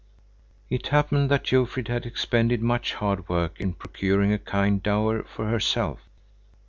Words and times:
It 0.67 0.87
happened 0.87 1.29
that 1.29 1.43
Jofrid 1.43 1.87
had 1.87 2.07
expended 2.07 2.59
much 2.59 2.95
hard 2.95 3.29
work 3.29 3.61
in 3.61 3.73
procuring 3.73 4.33
a 4.33 4.39
kind 4.39 4.77
of 4.77 4.81
dower 4.83 5.23
for 5.25 5.47
herself. 5.47 5.99